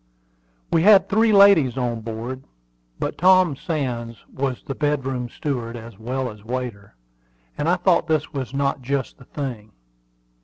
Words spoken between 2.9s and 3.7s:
but Tom